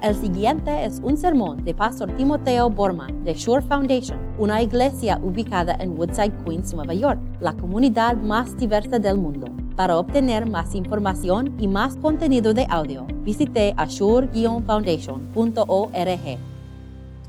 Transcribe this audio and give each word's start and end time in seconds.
El 0.00 0.14
siguiente 0.14 0.84
es 0.84 1.00
un 1.02 1.16
sermón 1.16 1.64
de 1.64 1.74
Pastor 1.74 2.14
Timoteo 2.16 2.70
Borman 2.70 3.24
de 3.24 3.34
Shore 3.34 3.66
Foundation, 3.66 4.16
una 4.38 4.62
iglesia 4.62 5.18
ubicada 5.20 5.76
en 5.80 5.98
Woodside, 5.98 6.32
Queens, 6.44 6.72
Nueva 6.72 6.94
York, 6.94 7.18
la 7.40 7.52
comunidad 7.54 8.16
más 8.16 8.56
diversa 8.56 9.00
del 9.00 9.18
mundo. 9.18 9.48
Para 9.74 9.98
obtener 9.98 10.48
más 10.48 10.76
información 10.76 11.52
y 11.58 11.66
más 11.66 11.96
contenido 11.96 12.54
de 12.54 12.64
audio, 12.70 13.08
visite 13.24 13.74
ashore-foundation.org. 13.76 16.38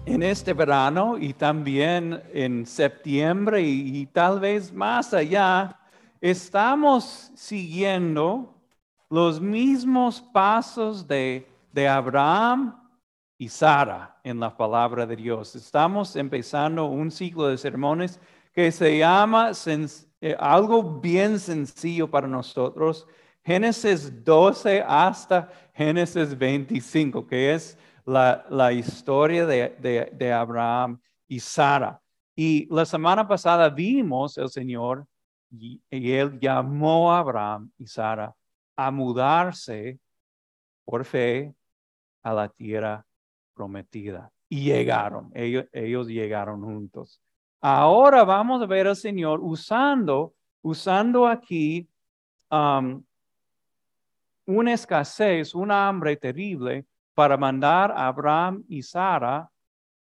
En 0.06 0.22
este 0.22 0.54
verano 0.54 1.18
y 1.18 1.34
también 1.34 2.22
en 2.32 2.68
septiembre 2.68 3.64
y, 3.64 3.98
y 3.98 4.06
tal 4.06 4.40
vez 4.40 4.72
más 4.72 5.12
allá, 5.16 5.76
estamos 6.22 7.32
siguiendo 7.34 8.54
los 9.10 9.42
mismos 9.42 10.22
pasos 10.22 11.08
de 11.08 11.48
de 11.72 11.88
Abraham 11.88 12.76
y 13.38 13.48
Sara 13.50 14.20
en 14.24 14.40
la 14.40 14.56
palabra 14.56 15.06
de 15.06 15.16
Dios. 15.16 15.56
Estamos 15.56 16.16
empezando 16.16 16.86
un 16.86 17.12
ciclo 17.12 17.48
de 17.48 17.58
sermones 17.58 18.20
que 18.54 18.72
se 18.72 18.98
llama 18.98 19.52
eh, 20.22 20.36
algo 20.40 21.00
bien 21.00 21.40
sencillo 21.40 22.10
para 22.10 22.28
nosotros, 22.28 23.08
Génesis 23.44 24.24
12 24.24 24.84
hasta 24.86 25.50
Génesis 25.74 26.38
25, 26.38 27.26
que 27.26 27.54
es 27.54 27.78
la, 28.06 28.74
historia 28.74 29.46
de, 29.46 30.34
Abraham 30.34 31.00
y 31.28 31.40
Sara. 31.40 32.02
Y 32.36 32.68
la 32.74 32.86
semana 32.86 33.28
pasada 33.28 33.70
vimos 33.70 34.38
el 34.38 34.50
Señor 34.50 35.06
y, 35.52 35.82
y 35.90 36.12
él 36.12 36.40
llamó 36.40 37.14
a 37.14 37.20
Abraham 37.20 37.72
y 37.78 37.86
Sara 37.88 38.36
a 38.76 38.92
mudarse 38.92 40.00
por 40.84 41.06
fe 41.06 41.54
a 42.24 42.34
la 42.34 42.50
tierra 42.50 43.06
prometida. 43.54 44.32
Y 44.48 44.64
llegaron, 44.64 45.32
ellos, 45.36 45.66
ellos 45.72 46.08
llegaron 46.08 46.62
juntos. 46.62 47.22
Ahora 47.62 48.24
vamos 48.24 48.62
a 48.62 48.66
ver 48.66 48.88
al 48.88 48.96
Señor 48.96 49.42
usando, 49.42 50.34
usando 50.62 51.28
aquí 51.28 51.88
um, 52.50 53.04
una 54.46 54.74
escasez, 54.74 55.54
una 55.54 55.88
hambre 55.88 56.16
terrible 56.16 56.86
para 57.14 57.38
mandar 57.38 57.92
a 57.92 58.08
Abraham 58.08 58.64
y 58.68 58.82
Sara 58.82 59.52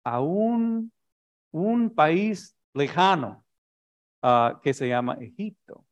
a 0.04 0.20
un, 0.20 0.90
un 1.50 1.90
país 1.90 2.56
lejano 2.72 3.44
uh, 4.22 4.58
que 4.62 4.72
se 4.72 4.88
llama 4.88 5.18
Egipto. 5.20 5.84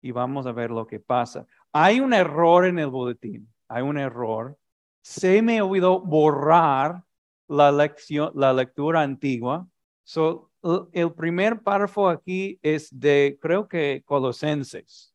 Y 0.00 0.10
vamos 0.10 0.46
a 0.46 0.52
ver 0.52 0.70
lo 0.70 0.86
que 0.86 1.00
pasa. 1.00 1.46
Hay 1.72 2.00
un 2.00 2.12
error 2.12 2.66
en 2.66 2.78
el 2.78 2.88
boletín, 2.88 3.52
hay 3.68 3.82
un 3.82 3.98
error 3.98 4.58
se 5.04 5.42
me 5.42 5.60
olvidó 5.60 6.00
borrar 6.00 7.04
la, 7.46 7.70
lección, 7.70 8.32
la 8.34 8.54
lectura 8.54 9.02
antigua. 9.02 9.68
So, 10.02 10.50
el 10.92 11.12
primer 11.12 11.60
párrafo 11.60 12.08
aquí 12.08 12.58
es 12.62 12.88
de, 12.90 13.38
creo 13.38 13.68
que 13.68 14.02
Colosenses. 14.06 15.14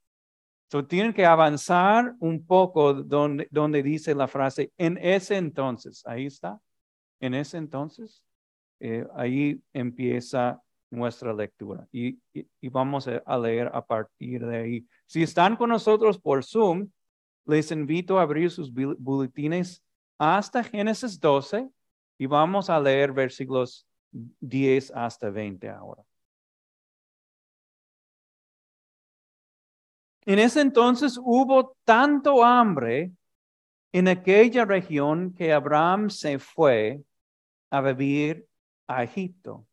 So, 0.68 0.86
tienen 0.86 1.12
que 1.12 1.26
avanzar 1.26 2.14
un 2.20 2.46
poco 2.46 2.94
donde, 2.94 3.48
donde 3.50 3.82
dice 3.82 4.14
la 4.14 4.28
frase, 4.28 4.72
en 4.78 5.00
ese 5.00 5.38
entonces, 5.38 6.04
ahí 6.06 6.28
está, 6.28 6.62
en 7.20 7.34
ese 7.34 7.58
entonces, 7.58 8.24
eh, 8.80 9.08
ahí 9.16 9.60
empieza 9.74 10.62
nuestra 10.92 11.34
lectura 11.34 11.88
y, 11.92 12.20
y, 12.32 12.70
vamos 12.70 13.08
a 13.08 13.38
leer 13.40 13.72
a 13.74 13.84
partir 13.84 14.46
de 14.46 14.58
ahí. 14.58 14.88
Si 15.08 15.24
están 15.24 15.56
con 15.56 15.70
nosotros 15.70 16.20
por 16.20 16.44
Zoom, 16.44 16.90
les 17.50 17.72
invito 17.72 18.20
a 18.20 18.22
abrir 18.22 18.52
sus 18.52 18.72
boletines 18.72 19.84
hasta 20.20 20.64
Génesis 20.64 21.20
12 21.20 21.68
y 22.18 22.26
vamos 22.28 22.70
a 22.70 22.80
leer 22.80 23.12
versículos 23.12 23.88
10 24.12 24.92
hasta 24.92 25.30
20 25.30 25.70
ahora. 25.70 26.04
En 30.26 30.38
ese 30.38 30.62
entonces 30.62 31.18
hubo 31.18 31.76
tanto 31.84 32.44
hambre 32.44 33.12
en 33.92 34.08
aquella 34.08 34.64
región 34.66 35.34
que 35.34 35.52
Abraham 35.52 36.12
se 36.12 36.38
fue 36.38 37.02
a 37.72 37.82
vivir 37.82 38.48
a 38.88 39.04
Egipto. 39.04 39.66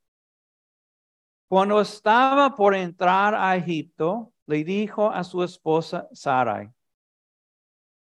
Cuando 1.48 1.78
estaba 1.80 2.54
por 2.54 2.74
entrar 2.74 3.34
a 3.34 3.54
Egipto, 3.54 4.32
le 4.46 4.64
dijo 4.64 5.10
a 5.10 5.22
su 5.24 5.42
esposa 5.42 6.08
Sarai, 6.12 6.70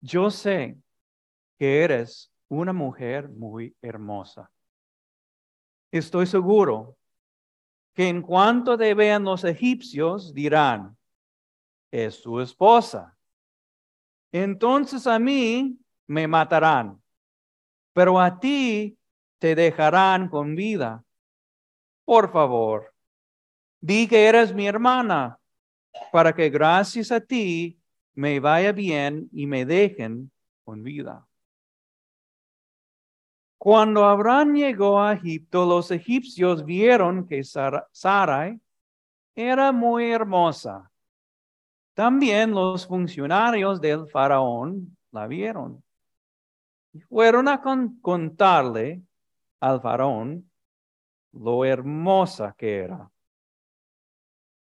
yo 0.01 0.31
sé 0.31 0.77
que 1.57 1.83
eres 1.83 2.31
una 2.47 2.73
mujer 2.73 3.29
muy 3.29 3.75
hermosa. 3.81 4.51
Estoy 5.91 6.25
seguro 6.25 6.97
que 7.93 8.07
en 8.07 8.21
cuanto 8.21 8.77
te 8.77 8.93
vean 8.93 9.23
los 9.23 9.43
egipcios 9.43 10.33
dirán, 10.33 10.97
es 11.91 12.15
su 12.15 12.39
esposa. 12.39 13.17
Entonces 14.31 15.07
a 15.07 15.19
mí 15.19 15.77
me 16.07 16.27
matarán, 16.27 17.01
pero 17.93 18.19
a 18.19 18.39
ti 18.39 18.97
te 19.39 19.55
dejarán 19.55 20.29
con 20.29 20.55
vida. 20.55 21.03
Por 22.05 22.31
favor, 22.31 22.93
di 23.81 24.07
que 24.07 24.25
eres 24.25 24.53
mi 24.53 24.67
hermana, 24.67 25.39
para 26.11 26.33
que 26.33 26.49
gracias 26.49 27.11
a 27.11 27.19
ti 27.19 27.78
me 28.19 28.41
vaya 28.41 28.73
bien 28.73 29.29
y 29.31 29.47
me 29.47 29.65
dejen 29.65 30.29
con 30.65 30.83
vida. 30.83 31.25
Cuando 33.57 34.03
Abraham 34.03 34.55
llegó 34.55 35.01
a 35.01 35.13
Egipto, 35.13 35.65
los 35.65 35.89
egipcios 35.89 36.65
vieron 36.65 37.25
que 37.25 37.45
Sarai 37.45 38.59
era 39.33 39.71
muy 39.71 40.11
hermosa. 40.11 40.91
También 41.93 42.51
los 42.51 42.85
funcionarios 42.85 43.79
del 43.79 44.05
faraón 44.09 44.97
la 45.11 45.25
vieron. 45.25 45.81
fueron 47.07 47.47
a 47.47 47.61
contarle 48.01 49.01
al 49.61 49.79
faraón 49.79 50.51
lo 51.31 51.63
hermosa 51.63 52.53
que 52.57 52.79
era. 52.79 53.09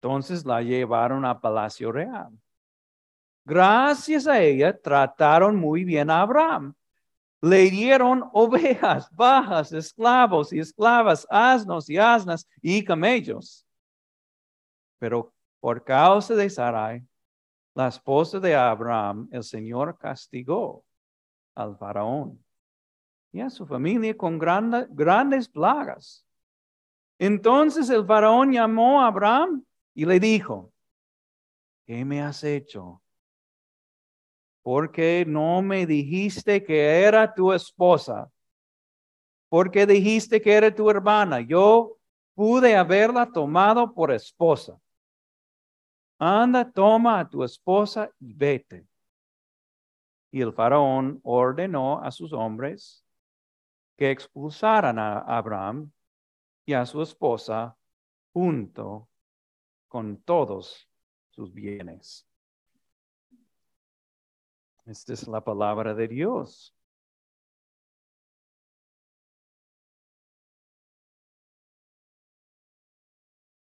Entonces 0.02 0.46
la 0.46 0.62
llevaron 0.62 1.24
a 1.24 1.40
Palacio 1.40 1.94
Real. 1.94 2.38
Gracias 3.47 4.28
a 4.28 4.41
ella 4.41 4.78
trataron 4.78 5.56
muy 5.56 5.85
bien 5.85 6.09
a 6.09 6.19
Abraham. 6.19 6.75
Le 7.40 7.69
dieron 7.69 8.30
ovejas, 8.34 9.09
bajas, 9.16 9.72
esclavos 9.72 10.52
y 10.52 10.59
esclavas, 10.59 11.25
asnos 11.30 11.90
y 11.90 11.97
asnas 11.97 12.46
y 12.62 12.84
camellos. 12.84 13.66
Pero 15.00 15.34
por 15.62 15.81
causa 15.81 16.35
de 16.35 16.50
Sarai, 16.50 17.08
la 17.74 17.88
esposa 17.88 18.38
de 18.41 18.53
Abraham, 18.53 19.30
el 19.31 19.46
Señor 19.46 19.97
castigó 19.97 20.84
al 21.56 21.78
faraón 21.78 22.44
y 23.31 23.40
a 23.40 23.50
su 23.50 23.66
familia 23.66 24.18
con 24.18 24.38
grandes 24.38 25.47
plagas. 25.47 26.25
Entonces 27.18 27.90
el 27.91 28.06
faraón 28.06 28.52
llamó 28.52 29.02
a 29.02 29.08
Abraham 29.08 29.64
y 29.94 30.03
le 30.03 30.19
dijo, 30.19 30.74
¿qué 31.85 32.03
me 32.03 32.22
has 32.22 32.44
hecho? 32.44 33.02
Porque 34.67 35.23
no 35.25 35.61
me 35.61 35.85
dijiste 35.85 36.61
que 36.61 37.01
era 37.01 37.33
tu 37.33 37.53
esposa? 37.53 38.29
Porque 39.47 39.85
dijiste 39.85 40.41
que 40.41 40.51
era 40.51 40.75
tu 40.75 40.89
hermana. 40.89 41.39
Yo 41.39 41.97
pude 42.35 42.75
haberla 42.75 43.31
tomado 43.31 43.94
por 43.94 44.11
esposa. 44.11 44.78
Anda, 46.19 46.69
toma 46.69 47.22
a 47.22 47.29
tu 47.29 47.45
esposa 47.45 48.11
y 48.19 48.33
vete. 48.33 48.85
Y 50.31 50.41
el 50.41 50.51
faraón 50.51 51.22
ordenó 51.23 52.03
a 52.03 52.11
sus 52.11 52.34
hombres 52.34 53.05
que 53.95 54.11
expulsaran 54.11 54.99
a 54.99 55.19
Abraham 55.19 55.90
y 56.66 56.73
a 56.73 56.85
su 56.85 57.02
esposa 57.02 57.78
junto 58.34 59.08
con 59.87 60.17
todos 60.17 60.90
sus 61.29 61.53
bienes. 61.53 62.28
Esta 64.87 65.11
es 65.11 65.28
la 65.28 65.43
palabra 65.43 65.93
de 65.93 66.07
Dios. 66.07 66.73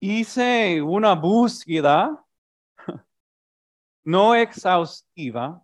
Hice 0.01 0.81
una 0.81 1.15
búsqueda 1.15 2.25
no 4.03 4.35
exhaustiva, 4.35 5.63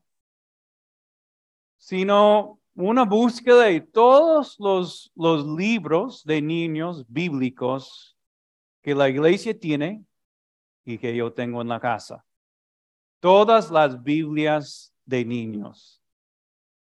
sino 1.77 2.62
una 2.73 3.03
búsqueda 3.03 3.63
de 3.63 3.81
todos 3.81 4.57
los, 4.59 5.12
los 5.13 5.45
libros 5.45 6.23
de 6.23 6.41
niños 6.41 7.05
bíblicos 7.09 8.17
que 8.81 8.95
la 8.95 9.09
iglesia 9.09 9.59
tiene 9.59 10.05
y 10.85 10.97
que 10.97 11.13
yo 11.13 11.33
tengo 11.33 11.62
en 11.62 11.67
la 11.67 11.81
casa. 11.81 12.25
Todas 13.19 13.69
las 13.69 14.01
Biblias 14.01 14.94
de 15.09 15.25
niños. 15.25 16.01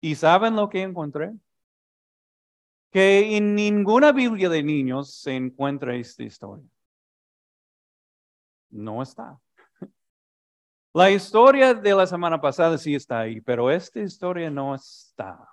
¿Y 0.00 0.14
saben 0.14 0.56
lo 0.56 0.68
que 0.68 0.82
encontré? 0.82 1.32
que 2.96 3.36
en 3.36 3.54
ninguna 3.54 4.10
Biblia 4.10 4.48
de 4.48 4.62
niños 4.62 5.12
se 5.12 5.36
encuentra 5.36 5.94
esta 5.94 6.22
historia. 6.22 6.64
No 8.70 9.02
está. 9.02 9.38
La 10.94 11.10
historia 11.10 11.74
de 11.74 11.94
la 11.94 12.06
semana 12.06 12.40
pasada 12.40 12.78
sí 12.78 12.94
está 12.94 13.20
ahí, 13.20 13.42
pero 13.42 13.70
esta 13.70 14.00
historia 14.00 14.48
no 14.50 14.74
está. 14.74 15.46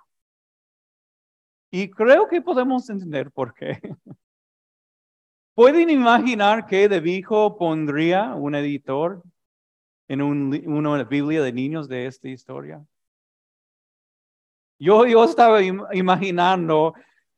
Y 1.70 1.90
creo 1.90 2.28
que 2.28 2.40
podemos 2.40 2.88
entender 2.88 3.30
por 3.30 3.52
qué. 3.52 3.78
¿Pueden 5.54 5.90
imaginar 5.90 6.64
qué 6.64 6.88
de 6.88 7.22
pondría 7.58 8.34
un 8.34 8.54
editor 8.54 9.22
en 10.08 10.22
una 10.22 11.04
Biblia 11.04 11.42
de 11.42 11.52
niños 11.52 11.88
de 11.88 12.06
esta 12.06 12.28
historia? 12.28 12.84
Yo, 14.78 15.06
yo 15.06 15.24
estaba 15.24 15.60
imaginando 15.62 16.94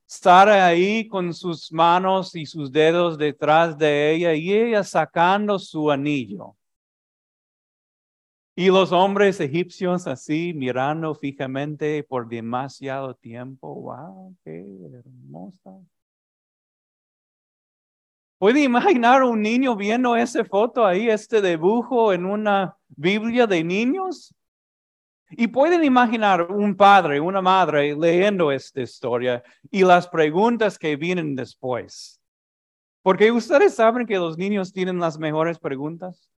Sara 0.07 0.67
ahí 0.67 1.09
con 1.09 1.35
sus 1.35 1.73
manos 1.73 2.35
y 2.35 2.47
sus 2.47 2.71
dedos 2.71 3.19
detrás 3.19 3.77
de 3.77 4.13
ella 4.13 4.35
y 4.35 4.53
ella 4.53 4.85
sacando 4.85 5.59
su 5.59 5.91
anillo. 5.91 6.57
Y 8.55 8.69
los 8.69 8.91
hombres 8.91 9.39
egipcios 9.41 10.07
así 10.07 10.55
mirando 10.55 11.15
fijamente 11.15 12.03
por 12.05 12.27
demasiado 12.27 13.15
tiempo. 13.15 13.75
¡Wow! 13.75 14.35
¡Qué 14.43 14.65
hermosa! 14.95 15.79
¿Puede 18.39 18.63
imaginar 18.63 19.23
un 19.23 19.41
niño 19.41 19.77
viendo 19.77 20.15
esa 20.15 20.45
foto 20.45 20.85
ahí, 20.85 21.09
este 21.09 21.41
dibujo 21.41 22.13
en 22.13 22.27
una 22.27 22.77
Biblia 22.89 23.47
de 23.47 23.65
niños? 23.65 24.35
Y 25.31 25.49
pueden 25.49 25.83
imaginar 25.83 26.43
un 26.53 26.77
padre, 26.77 27.19
una 27.19 27.41
madre 27.41 27.97
leyendo 27.97 28.53
esta 28.53 28.83
historia 28.83 29.43
y 29.71 29.83
las 29.83 30.07
preguntas 30.07 30.79
que 30.79 30.97
vienen 30.97 31.35
después. 31.35 32.21
Porque 33.03 33.33
ustedes 33.33 33.75
saben 33.75 34.07
que 34.07 34.19
los 34.19 34.37
niños 34.37 34.73
tienen 34.73 34.99
las 34.99 35.19
mejores 35.19 35.59
preguntas. 35.59 36.31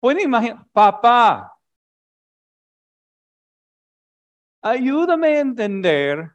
Pueden 0.00 0.20
imaginar, 0.20 0.66
papá, 0.72 1.56
ayúdame 4.60 5.28
a 5.28 5.40
entender 5.40 6.30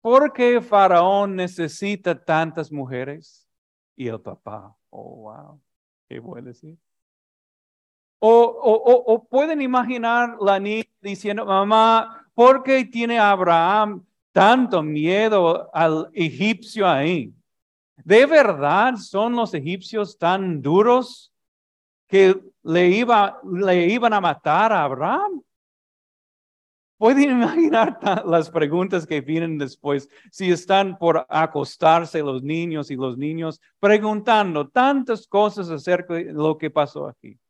por 0.00 0.32
qué 0.32 0.60
Faraón 0.60 1.36
necesita 1.36 2.14
tantas 2.22 2.70
mujeres. 2.70 3.49
Y 4.00 4.08
el 4.08 4.18
papá, 4.18 4.74
oh, 4.88 5.16
wow, 5.16 5.60
¿qué 6.08 6.18
voy 6.20 6.40
a 6.40 6.42
decir? 6.42 6.78
O, 8.18 8.30
o, 8.32 9.12
o, 9.12 9.24
pueden 9.28 9.60
imaginar 9.60 10.38
la 10.40 10.58
niña 10.58 10.86
diciendo, 11.02 11.44
mamá, 11.44 12.26
¿por 12.32 12.62
qué 12.62 12.86
tiene 12.86 13.18
Abraham 13.18 14.02
tanto 14.32 14.82
miedo 14.82 15.68
al 15.74 16.08
egipcio 16.14 16.88
ahí? 16.88 17.34
¿De 17.96 18.24
verdad 18.24 18.96
son 18.96 19.36
los 19.36 19.52
egipcios 19.52 20.16
tan 20.16 20.62
duros 20.62 21.30
que 22.08 22.40
le, 22.62 22.88
iba, 22.88 23.38
le 23.44 23.86
iban 23.86 24.14
a 24.14 24.20
matar 24.22 24.72
a 24.72 24.84
Abraham? 24.84 25.42
Pueden 27.00 27.30
imaginar 27.40 27.98
las 28.26 28.50
preguntas 28.50 29.06
que 29.06 29.22
vienen 29.22 29.56
después 29.56 30.10
si 30.30 30.50
están 30.50 30.98
por 30.98 31.24
acostarse 31.30 32.20
los 32.20 32.42
niños 32.42 32.90
y 32.90 32.96
los 32.96 33.16
niños 33.16 33.58
preguntando 33.78 34.68
tantas 34.68 35.26
cosas 35.26 35.70
acerca 35.70 36.12
de 36.12 36.24
lo 36.24 36.58
que 36.58 36.68
pasó 36.68 37.08
aquí. 37.08 37.40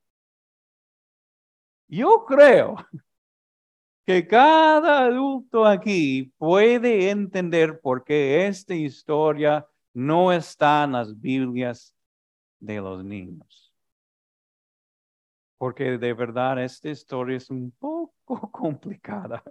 Yo 1.88 2.25
creo 2.26 2.76
que 4.06 4.25
cada 4.25 5.06
adulto 5.06 5.67
aquí 5.67 6.32
puede 6.38 7.11
entender 7.11 7.81
por 7.81 8.05
qué 8.05 8.47
esta 8.47 8.76
historia 8.76 9.67
no 9.93 10.32
está 10.32 10.85
en 10.85 10.93
las 10.93 11.20
Biblias 11.20 11.93
de 12.61 12.81
los 12.81 13.05
niños. 13.05 13.75
Porque 15.58 15.99
de 15.99 16.12
verdad 16.14 16.62
esta 16.62 16.88
historia 16.88 17.37
es 17.37 17.50
un 17.50 17.73
poco 17.73 18.19
complicada. 18.52 19.42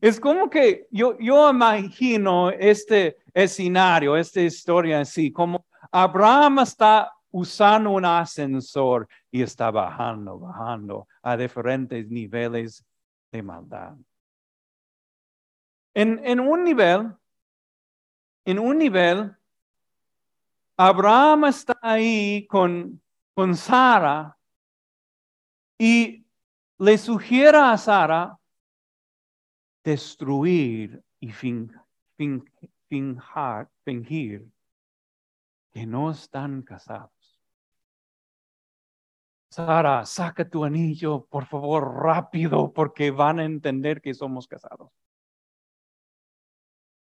Es 0.00 0.18
como 0.18 0.48
que 0.48 0.86
yo, 0.90 1.18
yo 1.18 1.50
imagino 1.50 2.50
este 2.50 3.18
escenario, 3.34 4.16
esta 4.16 4.40
historia 4.40 5.00
así, 5.00 5.30
como 5.30 5.66
Abraham 5.90 6.60
está 6.60 7.12
usando 7.30 7.90
un 7.90 8.04
ascensor 8.04 9.06
y 9.30 9.42
está 9.42 9.70
bajando, 9.70 10.38
bajando 10.38 11.08
a 11.22 11.36
diferentes 11.36 12.08
niveles 12.08 12.84
de 13.30 13.42
maldad. 13.42 13.94
En, 15.94 16.20
en 16.24 16.40
un 16.40 16.64
nivel, 16.64 17.12
en 18.46 18.58
un 18.58 18.78
nivel, 18.78 19.36
Abraham 20.76 21.44
está 21.46 21.78
ahí 21.82 22.46
con, 22.48 23.00
con 23.34 23.54
Sara 23.54 24.36
y 25.78 26.21
le 26.82 26.98
sugiere 26.98 27.58
a 27.58 27.78
Sara 27.78 28.36
destruir 29.84 31.00
y 31.20 31.30
fingir 31.30 31.70
que 35.70 35.86
no 35.86 36.10
están 36.10 36.62
casados. 36.62 37.38
Sara, 39.48 40.04
saca 40.04 40.48
tu 40.48 40.64
anillo, 40.64 41.24
por 41.26 41.46
favor, 41.46 42.02
rápido, 42.02 42.72
porque 42.72 43.12
van 43.12 43.38
a 43.38 43.44
entender 43.44 44.00
que 44.00 44.12
somos 44.12 44.48
casados. 44.48 44.90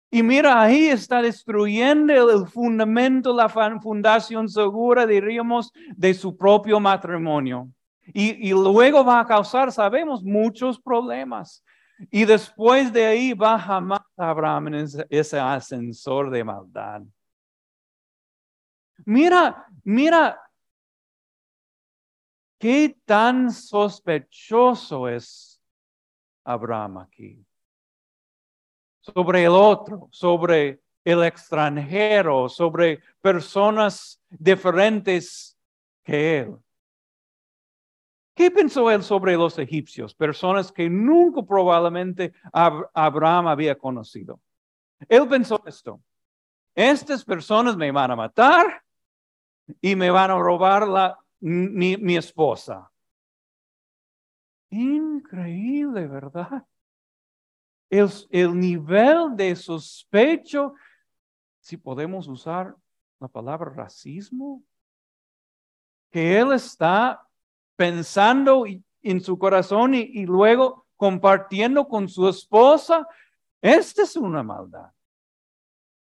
Y 0.09 0.23
mira, 0.23 0.61
ahí 0.61 0.85
está 0.85 1.21
destruyendo 1.21 2.13
el 2.13 2.47
fundamento, 2.47 3.35
la 3.35 3.49
fundación 3.49 4.47
segura, 4.47 5.05
diríamos, 5.05 5.73
de 5.97 6.13
su 6.13 6.37
propio 6.37 6.79
matrimonio. 6.79 7.69
Y, 8.13 8.51
luego 8.51 9.04
va 9.04 9.19
a 9.19 9.25
causar, 9.25 9.71
sabemos, 9.71 10.24
muchos 10.24 10.80
problemas. 10.80 11.63
Y 12.12 12.25
después 12.25 12.94
de 12.94 13.06
ahí 13.06 13.33
va 13.33 13.59
jamás 13.59 14.01
Abraham 14.15 14.68
en 14.68 14.88
ese 15.09 15.39
ascensor 15.39 16.30
de 16.30 16.44
maldad. 16.44 17.01
Mira, 19.06 19.65
mira 19.83 20.39
¿Qué 22.59 22.98
tan 23.06 23.51
sospechoso 23.51 25.07
es 25.07 25.62
Abraham 26.44 26.98
aquí? 26.98 27.45
Sobre 29.01 29.44
el 29.44 29.51
otro, 29.51 30.10
sobre 30.12 30.81
el 31.03 31.24
extranjero, 31.24 32.50
sobre 32.50 33.01
personas 33.22 34.20
diferentes 34.29 35.55
que 36.03 36.39
él. 36.39 36.58
¿Qué 38.38 38.51
pensó 38.51 38.91
él 38.91 39.01
sobre 39.01 39.36
los 39.36 39.58
egipcios? 39.58 40.13
Personas 40.13 40.72
que 40.72 40.88
nunca 40.91 41.41
probablemente 41.41 42.34
Abraham 42.53 43.48
había 43.48 43.75
conocido. 43.75 44.39
Él 45.10 45.27
pensó 45.27 45.60
esto. 45.65 46.00
Estas 46.75 47.25
personas 47.25 47.75
me 47.75 47.91
van 47.91 48.12
a 48.12 48.15
matar 48.15 48.84
y 49.82 49.96
me 49.96 50.12
van 50.12 50.29
a 50.29 50.38
robar 50.38 50.88
la, 50.88 51.17
mi, 51.39 52.15
esposa. 52.15 52.91
Increíble, 54.70 56.06
¿verdad? 56.06 56.63
El, 57.89 58.08
el 58.29 58.60
nivel 58.60 59.36
de 59.36 59.56
sospecho, 59.56 60.75
si 61.60 61.75
podemos 61.75 62.27
usar 62.27 62.75
la 63.20 63.27
palabra 63.27 63.72
racismo, 63.72 64.63
que 66.12 66.38
él 66.38 66.53
está 66.53 67.26
pensando 67.77 68.65
en 69.01 69.22
su 69.22 69.38
corazón 69.39 69.93
y, 69.93 70.25
luego 70.25 70.86
compartiendo 70.98 71.88
con 71.88 72.10
su 72.10 72.27
esposa, 72.27 73.07
esta 73.62 74.03
es 74.03 74.17
una 74.17 74.43
maldad. 74.43 74.91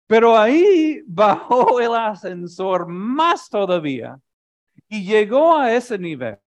Pero 0.07 0.35
ahí 0.35 1.01
bajó 1.05 1.79
el 1.79 1.95
ascensor 1.95 2.87
más 2.87 3.47
todavía 3.47 4.19
y 4.89 5.05
llegó 5.05 5.55
a 5.55 5.71
ese 5.71 5.97
nivel. 5.97 6.39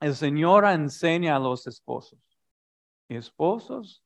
El 0.00 0.14
Señor 0.14 0.66
enseña 0.66 1.36
a 1.36 1.38
los 1.38 1.66
esposos. 1.66 2.18
Esposos, 3.08 4.02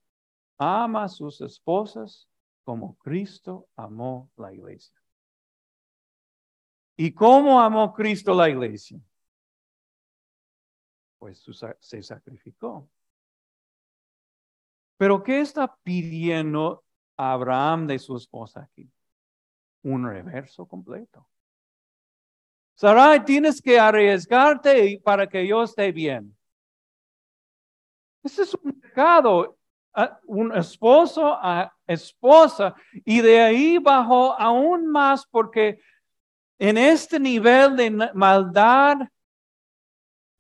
ama 0.58 1.04
a 1.04 1.08
sus 1.08 1.40
esposas 1.40 2.28
como 2.64 2.96
Cristo 2.99 3.66
amó 3.75 4.30
la 4.37 4.52
iglesia. 4.52 4.94
¿Y 6.99 7.12
cómo 7.12 7.58
amó 7.58 7.94
Cristo 7.94 8.34
la 8.34 8.50
iglesia? 8.50 9.00
Pues 11.20 11.44
se 11.78 12.02
sacrificó. 12.02 12.88
Pero 14.96 15.22
¿qué 15.22 15.40
está 15.40 15.76
pidiendo 15.82 16.82
Abraham 17.16 17.86
de 17.86 17.98
su 17.98 18.16
esposa 18.16 18.62
aquí? 18.62 18.90
Un 19.82 20.08
reverso 20.08 20.66
completo. 20.66 21.28
Sarai, 22.74 23.22
tienes 23.24 23.60
que 23.60 23.78
arriesgarte 23.78 25.00
para 25.04 25.28
que 25.28 25.46
yo 25.46 25.62
esté 25.62 25.92
bien. 25.92 26.34
Ese 28.22 28.42
es 28.42 28.54
un 28.54 28.80
pecado. 28.80 29.58
Un 30.24 30.56
esposo 30.56 31.38
esposa 31.86 32.74
y 33.04 33.20
de 33.20 33.40
ahí 33.40 33.78
bajó 33.78 34.38
aún 34.40 34.86
más 34.86 35.26
porque 35.26 35.80
en 36.58 36.78
este 36.78 37.18
nivel 37.18 37.76
de 37.76 37.90
maldad, 38.14 38.98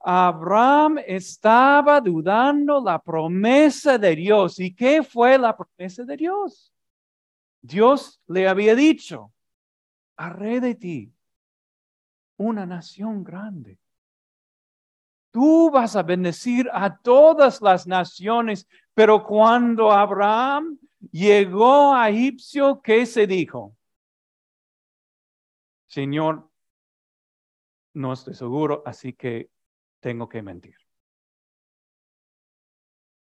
Abraham 0.00 0.98
estaba 1.06 2.00
dudando 2.00 2.80
la 2.80 2.98
promesa 2.98 3.98
de 3.98 4.16
Dios. 4.16 4.58
¿Y 4.58 4.74
qué 4.74 5.02
fue 5.02 5.38
la 5.38 5.56
promesa 5.56 6.04
de 6.04 6.16
Dios? 6.16 6.72
Dios 7.60 8.22
le 8.26 8.48
había 8.48 8.74
dicho, 8.74 9.32
haré 10.16 10.60
de 10.60 10.74
ti 10.74 11.12
una 12.38 12.64
nación 12.64 13.22
grande. 13.22 13.78
Tú 15.30 15.70
vas 15.70 15.94
a 15.94 16.02
bendecir 16.02 16.68
a 16.72 16.96
todas 16.96 17.60
las 17.60 17.86
naciones, 17.86 18.66
pero 18.94 19.22
cuando 19.24 19.92
Abraham 19.92 20.78
llegó 21.12 21.94
a 21.94 22.08
Egipcio, 22.08 22.80
¿qué 22.80 23.04
se 23.04 23.26
dijo? 23.26 23.76
Señor, 25.86 26.48
no 27.92 28.12
estoy 28.12 28.34
seguro, 28.34 28.82
así 28.86 29.12
que 29.12 29.50
tengo 30.00 30.28
que 30.28 30.42
mentir. 30.42 30.76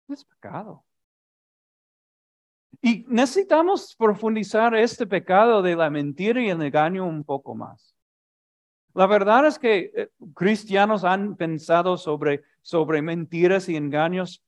Es 0.09 0.25
pecado. 0.25 0.85
Y 2.83 3.05
necesitamos 3.09 3.95
profundizar 3.97 4.75
este 4.75 5.07
pecado 5.07 5.63
de 5.63 5.77
la 5.77 5.89
mentira 5.89 6.43
y 6.43 6.51
el 6.51 6.61
engaño 6.61 7.07
un 7.07 7.25
poco 7.25 7.55
más. 7.55 7.95
La 8.95 9.07
verdad 9.07 9.47
es 9.47 9.59
que 9.59 9.91
eh, 9.95 10.11
cristianos 10.35 11.05
han 11.05 11.37
pensado 11.37 11.97
sobre, 11.97 12.43
sobre 12.63 13.03
mentiras 13.03 13.69
y 13.69 13.77
engaños 13.77 14.43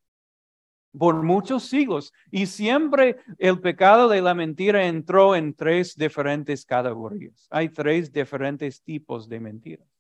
por 0.96 1.22
muchos 1.22 1.64
siglos 1.64 2.12
y 2.30 2.46
siempre 2.46 3.16
el 3.38 3.60
pecado 3.60 4.08
de 4.08 4.22
la 4.22 4.34
mentira 4.34 4.86
entró 4.86 5.34
en 5.34 5.54
tres 5.54 5.96
diferentes 5.96 6.64
categorías. 6.64 7.46
Hay 7.50 7.68
tres 7.68 8.12
diferentes 8.12 8.82
tipos 8.82 9.28
de 9.28 9.40
mentiras. 9.40 9.95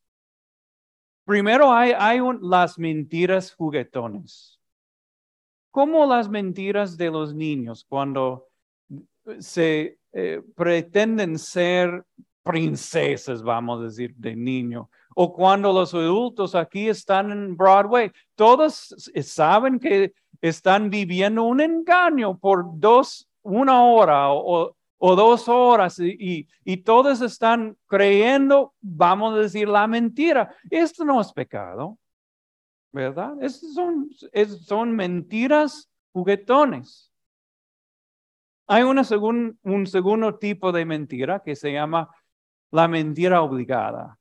Primero 1.26 1.72
hay, 1.72 2.20
las 2.40 2.78
mentiras 2.78 3.52
juguetones, 3.52 4.60
como 5.72 6.06
las 6.06 6.28
mentiras 6.28 6.96
de 6.96 7.10
los 7.10 7.34
niños 7.34 7.84
cuando 7.88 8.46
se 9.40 9.98
eh, 10.12 10.40
pretenden 10.54 11.36
ser 11.36 12.04
princesas, 12.44 13.42
vamos 13.42 13.80
a 13.80 13.84
decir, 13.86 14.14
de 14.14 14.36
niño. 14.36 14.88
O 15.16 15.32
cuando 15.32 15.72
los 15.72 15.92
adultos 15.94 16.54
aquí 16.54 16.88
están 16.88 17.32
en 17.32 17.56
Broadway, 17.56 18.12
todos 18.36 18.94
saben 19.24 19.80
que 19.80 20.14
están 20.40 20.90
viviendo 20.90 21.42
un 21.42 21.60
engaño 21.60 22.38
por 22.38 22.64
dos, 22.78 23.28
una 23.42 23.82
hora 23.82 24.30
o, 24.30 24.75
dos 24.98 25.48
horas 25.48 25.98
y, 25.98 26.48
y, 26.64 26.76
todos 26.78 27.20
están 27.20 27.76
creyendo, 27.86 28.74
vamos 28.80 29.34
a 29.34 29.38
decir, 29.40 29.68
la 29.68 29.86
mentira. 29.86 30.54
Esto 30.70 31.04
no 31.04 31.20
es 31.20 31.32
pecado, 31.32 31.98
¿verdad? 32.92 33.34
Son, 33.48 34.08
son 34.60 34.92
mentiras 34.92 35.90
juguetones. 36.12 37.12
Hay 38.66 38.82
una 38.82 39.02
un 39.62 39.86
segundo 39.86 40.38
tipo 40.38 40.72
de 40.72 40.84
mentira 40.84 41.40
que 41.40 41.54
se 41.54 41.72
llama 41.72 42.10
la 42.70 42.88
mentira 42.88 43.42
obligada. 43.42 44.18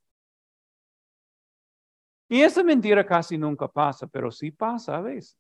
Y 2.28 2.42
esa 2.42 2.64
mentira 2.64 3.06
casi 3.06 3.38
nunca 3.38 3.68
pasa, 3.68 4.08
pero 4.08 4.32
sí 4.32 4.52
pasa 4.52 4.98
a 4.98 5.02
veces. 5.02 5.38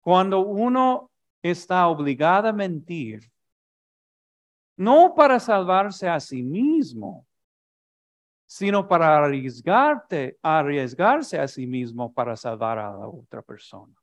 Cuando 0.00 0.40
uno 0.40 1.10
está 1.42 1.86
obligado 1.88 2.48
a 2.48 2.52
mentir, 2.52 3.30
no 4.76 5.14
para 5.14 5.38
salvarse 5.38 6.08
a 6.08 6.18
sí 6.20 6.42
mismo, 6.42 7.26
sino 8.46 8.86
para 8.86 9.16
arriesgarte, 9.16 10.38
arriesgarse 10.42 11.38
a 11.38 11.48
sí 11.48 11.66
mismo 11.66 12.12
para 12.12 12.36
salvar 12.36 12.78
a 12.78 12.90
la 12.90 13.08
otra 13.08 13.40
persona. 13.42 13.94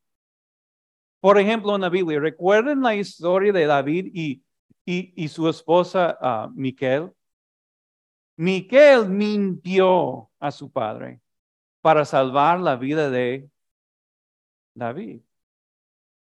Por 1.20 1.38
ejemplo, 1.38 1.76
en 1.76 1.82
la 1.82 1.90
Biblia, 1.90 2.20
recuerden 2.20 2.82
la 2.82 2.96
historia 2.96 3.52
de 3.52 3.66
David 3.66 4.12
y, 4.14 4.42
y, 4.86 5.28
su 5.28 5.48
esposa 5.50 6.18
uh, 6.20 6.52
Miquel. 6.56 7.12
Miquel 8.38 9.10
mintió 9.10 10.32
a 10.40 10.50
su 10.50 10.72
padre 10.72 11.22
para 11.82 12.06
salvar 12.06 12.60
la 12.60 12.76
vida 12.76 13.10
de 13.10 13.50
David. 14.74 15.22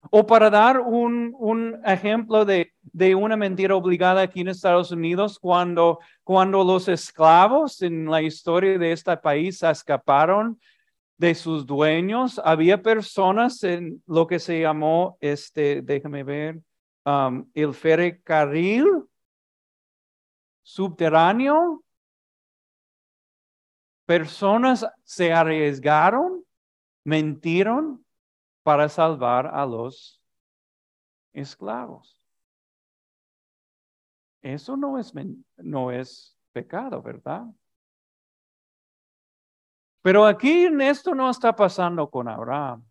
O 0.08 0.26
para 0.26 0.48
dar 0.48 0.80
un, 0.80 1.34
un 1.38 1.80
ejemplo 1.84 2.44
de, 2.46 2.72
de, 2.82 3.14
una 3.14 3.36
mentira 3.36 3.76
obligada 3.76 4.22
aquí 4.22 4.40
en 4.40 4.48
Estados 4.48 4.90
Unidos, 4.90 5.38
cuando, 5.38 5.98
cuando 6.24 6.64
los 6.64 6.88
esclavos 6.88 7.82
en 7.82 8.06
la 8.06 8.22
historia 8.22 8.78
de 8.78 8.92
este 8.92 9.14
país 9.18 9.62
escaparon 9.62 10.58
de 11.18 11.34
sus 11.34 11.66
dueños, 11.66 12.40
había 12.42 12.80
personas 12.80 13.62
en 13.62 14.02
lo 14.06 14.26
que 14.26 14.38
se 14.38 14.60
llamó, 14.60 15.18
este, 15.20 15.82
déjame 15.82 16.24
ver, 16.24 16.60
um, 17.04 17.44
el 17.52 17.74
ferrocarril 17.74 18.86
subterráneo. 20.62 21.84
Personas 24.06 24.86
se 25.04 25.32
arriesgaron, 25.32 26.42
mentieron 27.04 28.04
para 28.62 28.88
salvar 28.88 29.46
a 29.46 29.64
los 29.66 30.20
esclavos. 31.32 32.20
Eso 34.42 34.76
no 34.76 34.98
es, 34.98 35.12
no 35.56 35.90
es 35.90 36.38
pecado, 36.52 37.02
¿verdad? 37.02 37.46
Pero 40.02 40.24
aquí 40.24 40.66
esto 40.80 41.14
no 41.14 41.28
está 41.30 41.54
pasando 41.54 42.08
con 42.08 42.26
Abraham. 42.28 42.84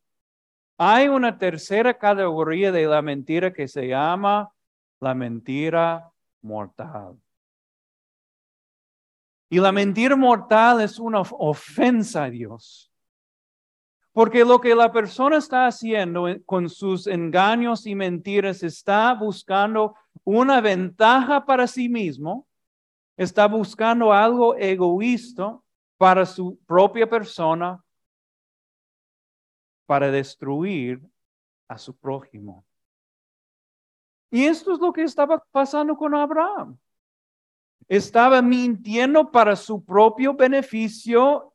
Hay 0.77 1.07
una 1.07 1.37
tercera 1.37 1.97
categoría 1.97 2.71
de 2.71 2.85
la 2.85 3.01
mentira 3.01 3.51
que 3.51 3.67
se 3.67 3.87
llama 3.87 4.53
la 4.99 5.13
mentira 5.13 6.11
mortal. 6.41 7.19
Y 9.49 9.59
la 9.59 9.71
mentira 9.71 10.15
mortal 10.15 10.81
es 10.81 10.99
una 10.99 11.21
ofensa 11.21 12.25
a 12.25 12.29
Dios. 12.29 12.88
Porque 14.19 14.43
lo 14.43 14.59
que 14.59 14.75
la 14.75 14.91
persona 14.91 15.37
está 15.37 15.65
haciendo 15.65 16.25
con 16.45 16.67
sus 16.67 17.07
engaños 17.07 17.85
y 17.87 17.95
mentiras 17.95 18.63
está 18.63 19.13
buscando 19.13 19.95
una 20.25 20.59
ventaja 20.59 21.45
para 21.45 21.65
sí 21.65 21.87
mismo, 21.87 22.45
está 23.15 23.47
buscando 23.47 24.11
algo 24.11 24.57
egoísta 24.57 25.57
para 25.95 26.25
su 26.25 26.59
propia 26.67 27.09
persona, 27.09 27.81
para 29.85 30.11
destruir 30.11 30.99
a 31.69 31.77
su 31.77 31.95
prójimo. 31.95 32.65
Y 34.31 34.43
esto 34.43 34.73
es 34.73 34.79
lo 34.79 34.91
que 34.91 35.03
estaba 35.03 35.41
pasando 35.49 35.95
con 35.95 36.13
Abraham 36.13 36.77
estaba 37.89 38.41
mintiendo 38.41 39.31
para 39.31 39.55
su 39.55 39.83
propio 39.83 40.35
beneficio 40.35 41.48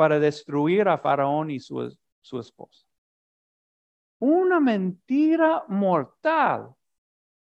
para 0.00 0.18
destruir 0.18 0.88
a 0.88 0.96
Faraón 0.96 1.50
y 1.50 1.60
su, 1.60 1.94
esposa. 2.40 2.86
Una 4.18 4.58
mentira 4.58 5.62
mortal. 5.68 6.70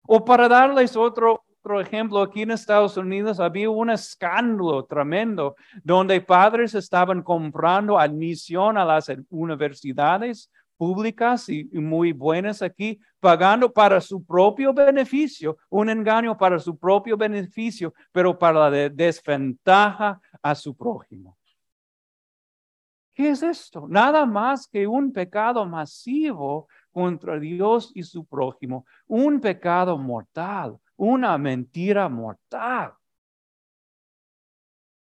O 0.06 0.24
para 0.24 0.48
darles 0.48 0.96
otro, 0.96 1.44
otro 1.60 1.78
ejemplo, 1.78 2.22
aquí 2.22 2.40
en 2.40 2.52
Estados 2.52 2.96
Unidos 2.96 3.38
había 3.38 3.68
un 3.68 3.90
escándalo 3.90 4.82
tremendo 4.86 5.56
donde 5.84 6.22
padres 6.22 6.74
estaban 6.74 7.22
comprando 7.22 7.98
admisión 7.98 8.78
a 8.78 8.84
las 8.86 9.12
universidades 9.28 10.50
públicas 10.78 11.50
y, 11.50 11.64
muy 11.74 12.12
buenas 12.12 12.62
aquí, 12.62 12.98
pagando 13.20 13.70
para 13.70 14.00
su 14.00 14.24
propio 14.24 14.72
beneficio, 14.72 15.58
un 15.68 15.90
engaño 15.90 16.38
para 16.38 16.58
su 16.58 16.78
propio 16.78 17.14
beneficio, 17.14 17.92
pero 18.10 18.38
para 18.38 18.70
la 18.70 18.88
desventaja 18.88 20.18
a 20.42 20.54
su 20.54 20.74
prójimo. 20.74 21.37
¿Qué 23.18 23.30
es 23.30 23.42
esto? 23.42 23.88
Nada 23.88 24.24
más 24.26 24.68
que 24.68 24.86
un 24.86 25.12
pecado 25.12 25.66
masivo 25.66 26.68
contra 26.92 27.36
Dios 27.36 27.90
y 27.92 28.04
su 28.04 28.24
prójimo, 28.24 28.86
un 29.08 29.40
pecado 29.40 29.98
mortal, 29.98 30.78
una 30.94 31.36
mentira 31.36 32.08
mortal. 32.08 32.92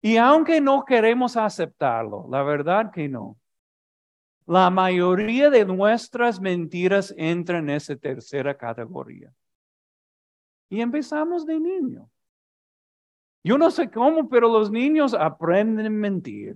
Y 0.01 0.15
aunque 0.15 0.61
no 0.61 0.85
queremos 0.85 1.35
aceptarlo, 1.35 2.25
la 2.29 2.43
verdad 2.43 2.93
que 2.93 3.09
no, 3.09 3.37
la 4.45 4.69
mayoría 4.69 5.49
de 5.49 5.65
nuestras 5.65 6.39
mentiras 6.39 7.13
entran 7.17 7.69
en 7.69 7.75
esa 7.75 7.97
tercera 7.97 8.55
categoría. 8.55 9.33
Y 10.69 10.79
empezamos 10.79 11.45
de 11.45 11.59
niño. 11.59 12.09
Yo 13.43 13.57
no 13.57 13.69
sé 13.69 13.91
cómo, 13.91 14.29
pero 14.29 14.47
los 14.47 14.71
niños 14.71 15.13
aprenden 15.13 15.87
a 15.87 15.89
mentir. 15.89 16.55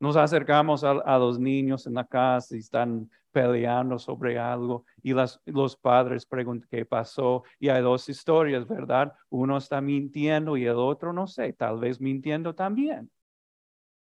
Nos 0.00 0.16
acercamos 0.16 0.84
a, 0.84 1.18
los 1.18 1.38
niños 1.38 1.86
en 1.86 1.94
la 1.94 2.04
casa 2.04 2.54
y 2.54 2.60
están 2.60 3.10
peleando 3.32 3.98
sobre 3.98 4.38
algo 4.38 4.84
y 5.02 5.12
las, 5.12 5.40
los 5.44 5.76
padres 5.76 6.24
preguntan 6.24 6.68
qué 6.70 6.84
pasó 6.84 7.42
y 7.58 7.68
hay 7.68 7.82
dos 7.82 8.08
historias, 8.08 8.66
¿verdad? 8.66 9.12
Uno 9.28 9.56
está 9.56 9.80
mintiendo 9.80 10.56
y 10.56 10.64
el 10.66 10.76
otro 10.76 11.12
no 11.12 11.26
sé, 11.26 11.52
tal 11.52 11.78
vez 11.80 12.00
mintiendo 12.00 12.54
también. 12.54 13.10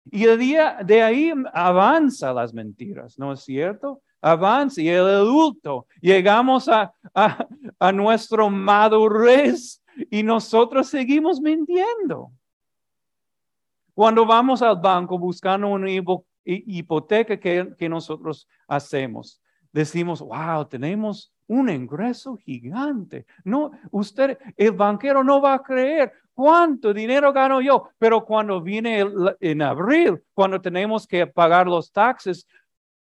Y 0.05 0.23
el 0.23 0.39
día 0.39 0.79
de 0.83 1.01
ahí 1.01 1.33
avanza 1.53 2.33
las 2.33 2.53
mentiras, 2.53 3.19
¿no 3.19 3.33
es 3.33 3.41
cierto? 3.41 4.01
Avanza 4.21 4.81
y 4.81 4.87
el 4.87 5.05
adulto, 5.05 5.85
llegamos 6.01 6.69
a, 6.69 6.93
a, 7.13 7.45
a 7.79 7.91
nuestro 7.91 8.49
madurez 8.49 9.81
y 10.09 10.23
nosotros 10.23 10.87
seguimos 10.87 11.41
mintiendo. 11.41 12.31
Cuando 13.93 14.25
vamos 14.25 14.61
al 14.61 14.77
banco 14.77 15.17
buscando 15.19 15.67
una 15.67 15.87
hipoteca 16.43 17.39
que, 17.39 17.73
que 17.77 17.89
nosotros 17.89 18.47
hacemos, 18.67 19.41
decimos, 19.71 20.21
wow, 20.21 20.65
tenemos 20.65 21.31
un 21.47 21.69
ingreso 21.69 22.37
gigante. 22.37 23.25
No, 23.43 23.71
usted, 23.91 24.37
el 24.57 24.71
banquero 24.71 25.23
no 25.23 25.41
va 25.41 25.55
a 25.55 25.63
creer 25.63 26.13
cuánto 26.33 26.93
dinero 26.93 27.31
gano 27.31 27.61
yo, 27.61 27.89
pero 27.97 28.25
cuando 28.25 28.61
viene 28.61 29.05
en 29.39 29.61
abril, 29.61 30.23
cuando 30.33 30.61
tenemos 30.61 31.05
que 31.07 31.27
pagar 31.27 31.67
los 31.67 31.91
taxes, 31.91 32.47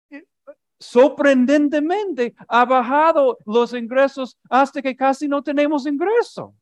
eh, 0.10 0.26
sorprendentemente 0.80 2.36
ha 2.48 2.66
bajado 2.66 3.38
los 3.46 3.74
ingresos 3.74 4.38
hasta 4.50 4.82
que 4.82 4.96
casi 4.96 5.28
no 5.28 5.44
tenemos 5.44 5.86
ingreso. 5.86 6.56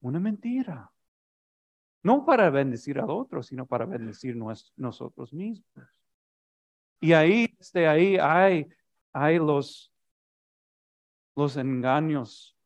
Una 0.00 0.20
mentira. 0.20 0.90
No 2.02 2.24
para 2.24 2.50
bendecir 2.50 2.98
al 2.98 3.10
otro, 3.10 3.42
sino 3.42 3.66
para 3.66 3.84
bendecir 3.84 4.36
nosotros 4.76 5.32
mismos. 5.32 5.66
Y 7.00 7.12
ahí, 7.12 7.54
desde 7.58 7.86
ahí 7.86 8.16
hay, 8.16 8.68
hay 9.12 9.38
los, 9.38 9.92
los 11.34 11.56
engaños 11.56 12.56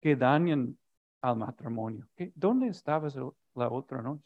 que 0.00 0.16
dañan 0.16 0.78
al 1.20 1.36
matrimonio. 1.36 2.06
¿Dónde 2.34 2.68
estabas 2.68 3.16
la 3.16 3.68
otra 3.68 4.02
noche? 4.02 4.24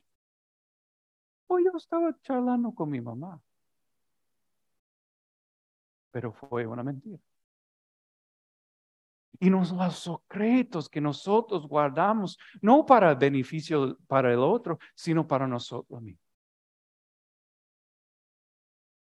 Oh, 1.46 1.58
yo 1.58 1.70
estaba 1.76 2.14
charlando 2.20 2.72
con 2.72 2.90
mi 2.90 3.00
mamá. 3.00 3.40
Pero 6.10 6.32
fue 6.32 6.66
una 6.66 6.82
mentira 6.82 7.27
y 9.40 9.50
los 9.50 9.73
secretos 9.99 10.88
que 10.88 11.00
nosotros 11.00 11.66
guardamos, 11.66 12.38
no 12.61 12.85
para 12.85 13.14
beneficio 13.14 13.97
para 14.07 14.33
el 14.33 14.40
otro, 14.40 14.78
sino 14.95 15.26
para 15.26 15.47
nosotros 15.47 16.02
mismos. 16.02 16.25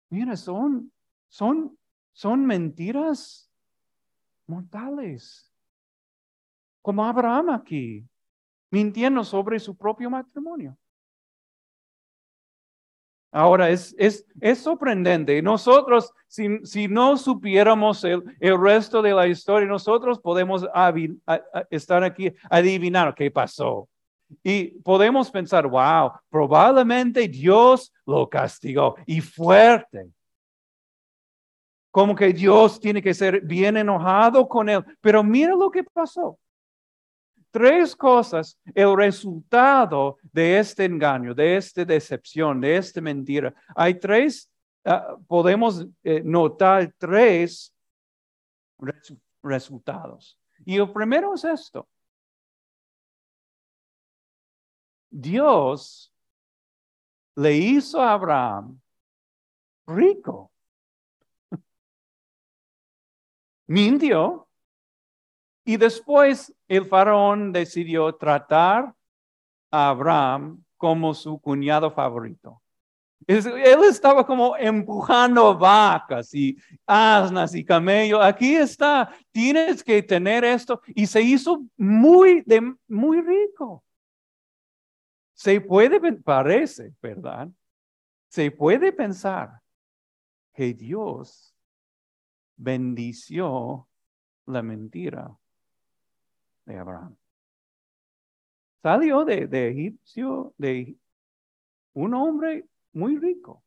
Mira, 0.10 0.36
son, 0.36 0.92
son, 1.30 1.78
son 2.12 2.46
mentiras 2.46 3.50
mortales. 4.48 5.54
Como 6.82 7.06
Abraham 7.06 7.52
aquí, 7.52 8.06
mintiendo 8.70 9.24
sobre 9.24 9.60
su 9.60 9.76
propio 9.76 10.10
matrimonio. 10.10 10.78
Ahora, 13.32 13.70
es, 13.70 13.96
es, 13.98 14.26
es 14.42 14.60
sorprendente. 14.60 15.42
Nosotros, 15.42 16.14
si, 16.28 16.60
si 16.66 16.90
no 16.90 17.16
supiéramos 17.16 18.04
el, 18.04 18.24
el, 18.42 18.60
resto 18.60 19.02
de 19.02 19.14
la 19.14 19.26
historia, 19.28 19.68
nosotros 19.70 20.20
podemos 20.20 20.66
estar 21.70 22.04
aquí 22.04 22.34
adivinar 22.50 23.16
qué 23.16 23.32
pasó. 23.32 23.88
Y 24.44 24.80
podemos 24.82 25.32
pensar, 25.32 25.66
wow, 25.68 26.12
probablemente 26.30 27.28
Dios 27.28 27.94
lo 28.06 28.30
castigó 28.30 28.96
y 29.06 29.22
fuerte. 29.22 30.10
Como 31.90 32.16
que 32.16 32.34
Dios 32.34 32.80
tiene 32.80 33.02
que 33.02 33.14
ser 33.14 33.42
bien 33.42 33.78
enojado 33.78 34.48
con 34.48 34.68
él. 34.68 34.84
Pero 35.00 35.24
mira 35.24 35.56
lo 35.56 35.72
que 35.72 35.84
pasó 35.84 36.38
tres 37.52 37.96
cosas, 37.96 38.58
el 38.74 38.96
resultado 38.96 40.18
de 40.32 40.60
este 40.60 40.86
engaño, 40.86 41.34
de 41.34 41.58
esta 41.58 41.86
decepción, 41.86 42.62
de 42.62 42.78
esta 42.78 43.02
mentira. 43.02 43.54
Hay 43.76 43.96
tres, 43.96 44.50
ah, 44.86 45.18
podemos 45.28 45.86
eh, 46.04 46.22
notar 46.24 46.94
tres 46.98 47.74
resultados. 49.44 50.40
Y 50.66 50.78
el 50.78 50.92
primero 50.92 51.34
es 51.34 51.44
esto. 51.44 51.88
Dios 55.10 56.14
le 57.36 57.58
hizo 57.58 58.02
a 58.02 58.14
Abraham 58.14 58.80
rico. 59.86 60.52
Mintió, 63.68 64.48
y 65.64 65.78
después 65.78 66.54
el 66.72 66.86
faraón 66.86 67.52
decidió 67.52 68.16
tratar 68.16 68.96
a 69.72 69.90
Abraham 69.90 70.64
como 70.78 71.14
su 71.14 71.38
cuñado 71.38 71.92
favorito. 71.92 72.62
Él 73.28 73.84
estaba 73.84 74.26
como 74.26 74.56
empujando 74.56 75.58
vacas 75.58 76.34
y 76.34 76.58
asnas 76.86 77.54
y 77.56 77.66
camellos. 77.66 78.22
Aquí 78.24 78.56
está, 78.56 79.14
tienes 79.32 79.84
que 79.84 80.02
tener 80.02 80.46
esto. 80.46 80.82
Y 80.88 81.06
se 81.08 81.22
hizo 81.22 81.62
muy, 81.76 82.42
de, 82.46 82.74
muy 82.88 83.20
rico. 83.20 83.84
Se 85.34 85.60
puede, 85.60 86.00
parece, 86.14 86.94
¿verdad? 87.02 87.50
Se 88.30 88.50
puede 88.50 88.94
pensar 88.94 89.60
que 90.54 90.74
Dios 90.74 91.54
bendició 92.56 93.90
la 94.46 94.62
mentira 94.62 95.38
Abraham. 96.78 97.16
Salió 98.82 99.26
de, 99.26 99.48
de 99.48 99.70
egipcio, 99.70 100.54
de 100.58 100.96
un 101.94 102.14
hombre 102.14 102.66
muy 102.94 103.18
rico. 103.18 103.64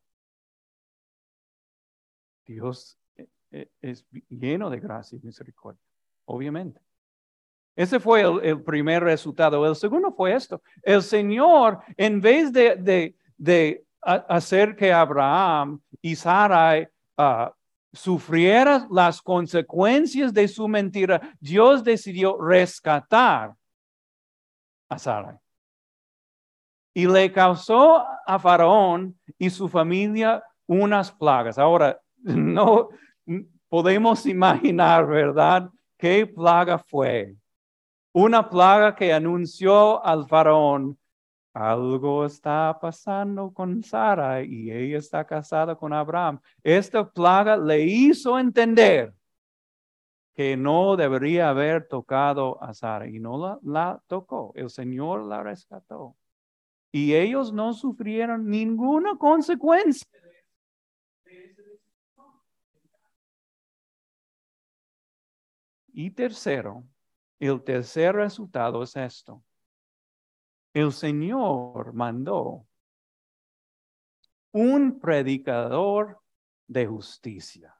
Dios 2.46 2.98
eh, 3.16 3.28
eh, 3.52 3.68
es 3.80 4.04
lleno 4.28 4.70
de 4.70 4.80
gracia 4.80 5.16
y 5.16 5.24
misericordia, 5.24 5.80
obviamente. 6.24 6.80
Ese 7.76 7.98
fue 7.98 8.22
el, 8.22 8.62
primer 8.62 9.02
resultado. 9.02 9.66
El 9.66 9.74
segundo 9.74 10.12
fue 10.12 10.34
esto. 10.34 10.62
El 10.82 11.02
Señor, 11.02 11.80
en 11.96 12.20
vez 12.20 12.52
de, 12.52 13.14
de, 13.36 13.84
hacer 14.00 14.76
que 14.76 14.92
Abraham 14.92 15.80
y 16.00 16.14
Sarai 16.14 16.86
uh, 17.18 17.50
sufriera 17.94 18.86
las 18.90 19.22
consecuencias 19.22 20.34
de 20.34 20.48
su 20.48 20.68
mentira, 20.68 21.20
Dios 21.40 21.82
decidió 21.82 22.36
rescatar 22.38 23.54
a 24.88 24.98
Sarai. 24.98 25.36
Y 26.92 27.06
le 27.06 27.32
causó 27.32 28.04
a 28.26 28.38
Faraón 28.38 29.18
y 29.38 29.50
su 29.50 29.68
familia 29.68 30.42
unas 30.66 31.10
plagas. 31.10 31.58
Ahora, 31.58 32.00
no 32.18 32.88
podemos 33.68 34.26
imaginar, 34.26 35.06
¿verdad? 35.06 35.70
¿Qué 35.96 36.26
plaga 36.26 36.78
fue? 36.78 37.34
Una 38.12 38.48
plaga 38.48 38.94
que 38.94 39.12
anunció 39.12 40.04
al 40.04 40.28
faraón 40.28 40.96
algo 41.54 42.26
está 42.26 42.76
pasando 42.80 43.52
con 43.54 43.82
Sara 43.82 44.42
y 44.42 44.72
ella 44.72 44.98
está 44.98 45.24
casada 45.24 45.76
con 45.76 45.92
Abraham. 45.92 46.40
Esta 46.64 47.08
plaga 47.08 47.56
le 47.56 47.80
hizo 47.82 48.38
entender 48.38 49.14
que 50.34 50.56
no 50.56 50.96
debería 50.96 51.50
haber 51.50 51.86
tocado 51.86 52.60
a 52.60 52.74
Sara 52.74 53.06
y 53.08 53.20
no 53.20 53.60
la, 53.62 54.02
tocó. 54.08 54.52
El 54.56 54.68
Señor 54.68 55.22
la 55.22 55.44
rescató. 55.44 56.16
Y 56.90 57.14
ellos 57.14 57.52
no 57.52 57.72
sufrieron 57.72 58.50
ninguna 58.50 59.16
consecuencia. 59.16 60.08
Y 65.92 66.10
tercero, 66.10 66.84
el 67.38 67.62
tercer 67.62 68.16
resultado 68.16 68.82
es 68.82 68.96
esto 68.96 69.40
el 70.74 70.92
Señor 70.92 71.94
mandó 71.94 72.66
un 74.52 74.98
predicador 74.98 76.20
de 76.66 76.86
justicia. 76.86 77.74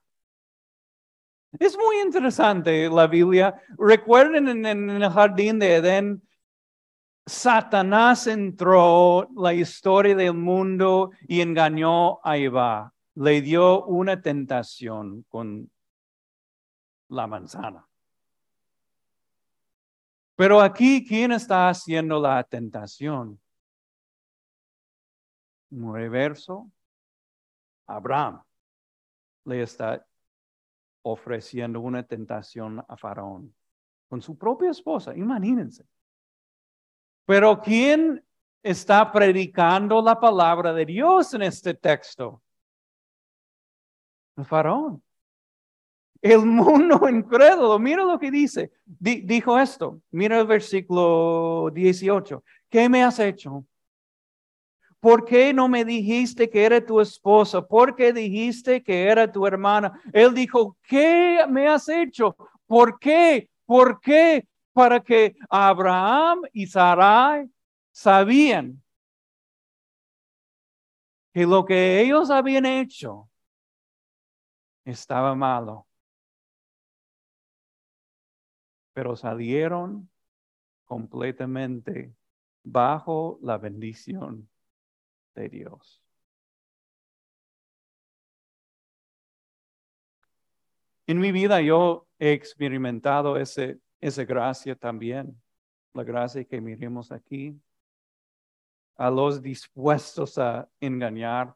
Es 1.58 1.76
muy 1.76 2.00
interesante 2.00 2.88
la 2.88 3.06
Biblia. 3.06 3.60
Recuerden 3.76 4.66
en, 4.66 4.90
el 4.90 5.10
jardín 5.10 5.58
de 5.58 5.76
Edén, 5.76 6.22
Satanás 7.26 8.26
entró 8.26 9.28
la 9.36 9.54
historia 9.54 10.14
del 10.14 10.34
mundo 10.34 11.10
y 11.28 11.40
engañó 11.40 12.20
a 12.24 12.36
Eva. 12.36 12.92
Le 13.14 13.40
dio 13.40 13.84
una 13.86 14.20
tentación 14.20 15.24
con 15.28 15.70
la 17.08 17.26
manzana. 17.26 17.86
Pero 20.36 20.60
aquí, 20.60 21.06
¿quién 21.06 21.32
está 21.32 21.68
haciendo 21.68 22.20
la 22.20 22.42
tentación? 22.42 23.40
un 25.70 25.94
reverso, 25.94 26.70
Abraham 27.86 28.42
le 29.44 29.62
está 29.62 30.06
ofreciendo 31.02 31.80
una 31.80 32.02
tentación 32.02 32.82
a 32.86 32.96
Faraón 32.96 33.54
con 34.08 34.22
su 34.22 34.38
propia 34.38 34.70
esposa, 34.70 35.14
imagínense. 35.16 35.84
Pero 37.26 37.60
¿quién 37.60 38.24
está 38.62 39.10
predicando 39.10 40.00
la 40.00 40.18
palabra 40.18 40.72
de 40.72 40.86
Dios 40.86 41.34
en 41.34 41.42
este 41.42 41.74
texto? 41.74 42.42
El 44.36 44.44
faraón. 44.44 45.03
El 46.24 46.46
mundo 46.46 47.06
incrédulo, 47.10 47.78
mira 47.78 48.02
lo 48.02 48.18
que 48.18 48.30
dice. 48.30 48.72
dijo 48.86 49.58
esto, 49.58 50.00
mira 50.10 50.40
el 50.40 50.46
versículo 50.46 51.70
18. 51.70 52.42
¿Qué 52.70 52.88
me 52.88 53.04
has 53.04 53.18
hecho? 53.18 53.66
¿Por 55.00 55.26
qué 55.26 55.52
no 55.52 55.68
me 55.68 55.84
dijiste 55.84 56.48
que 56.48 56.64
era 56.64 56.82
tu 56.82 56.98
esposa? 56.98 57.60
¿Por 57.60 57.94
qué 57.94 58.14
dijiste 58.14 58.82
que 58.82 59.06
era 59.06 59.30
tu 59.30 59.46
hermana? 59.46 60.00
Él 60.14 60.32
dijo, 60.32 60.78
¿qué 60.84 61.44
me 61.46 61.68
has 61.68 61.90
hecho? 61.90 62.34
¿Por 62.66 62.98
qué? 62.98 63.50
¿Por 63.66 64.00
qué? 64.00 64.48
Para 64.72 65.00
que 65.00 65.36
Abraham 65.50 66.40
y 66.54 66.66
Sarai 66.66 67.50
sabían 67.92 68.82
que 71.34 71.44
lo 71.44 71.66
que 71.66 72.00
ellos 72.00 72.30
habían 72.30 72.64
hecho 72.64 73.28
estaba 74.86 75.34
malo. 75.34 75.86
Pero 78.94 79.16
salieron 79.16 80.08
completamente 80.86 82.14
bajo 82.62 83.38
la 83.42 83.58
bendición 83.58 84.48
de 85.34 85.48
Dios. 85.50 86.00
En 91.06 91.18
mi 91.18 91.32
vida 91.32 91.60
yo 91.60 92.06
he 92.18 92.32
experimentado 92.32 93.36
ese, 93.36 93.78
esa 94.00 94.24
gracia 94.24 94.74
también, 94.74 95.38
la 95.92 96.02
gracia 96.02 96.44
que 96.44 96.60
miremos 96.62 97.12
aquí, 97.12 97.60
a 98.96 99.10
los 99.10 99.42
dispuestos 99.42 100.38
a 100.38 100.68
engañar. 100.80 101.54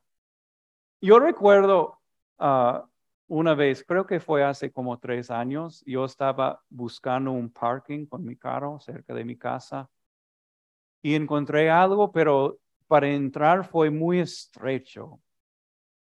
Yo 1.00 1.18
recuerdo 1.18 1.98
uh, 2.38 2.86
una 3.28 3.54
vez, 3.54 3.84
creo 3.84 4.06
que 4.06 4.20
fue 4.20 4.42
hace 4.44 4.72
como 4.72 4.98
tres 4.98 5.30
años, 5.30 5.82
yo 5.86 6.04
estaba 6.04 6.62
buscando 6.68 7.32
un 7.32 7.50
parking 7.50 8.06
con 8.06 8.24
mi 8.24 8.36
carro 8.36 8.80
cerca 8.80 9.14
de 9.14 9.24
mi 9.24 9.36
casa 9.36 9.88
y 11.02 11.14
encontré 11.14 11.70
algo, 11.70 12.10
pero 12.12 12.58
para 12.86 13.08
entrar 13.08 13.64
fue 13.64 13.90
muy 13.90 14.20
estrecho. 14.20 15.20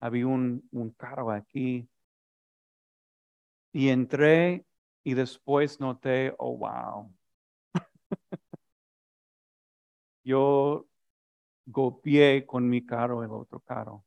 Había 0.00 0.26
un, 0.26 0.68
un 0.72 0.90
carro 0.92 1.30
aquí. 1.30 1.88
Y 3.72 3.88
entré 3.88 4.64
y 5.04 5.14
después 5.14 5.80
noté, 5.80 6.34
oh, 6.38 6.56
wow. 6.56 7.12
Yo 10.24 10.86
golpeé 11.66 12.46
con 12.46 12.68
mi 12.68 12.84
carro 12.86 13.24
el 13.24 13.30
otro 13.32 13.60
carro. 13.60 14.04